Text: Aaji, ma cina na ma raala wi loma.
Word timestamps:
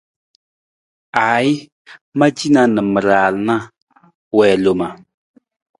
Aaji, 1.23 1.53
ma 2.17 2.27
cina 2.37 2.61
na 2.73 2.81
ma 2.91 2.99
raala 3.07 3.55
wi 4.35 4.47
loma. 4.63 4.87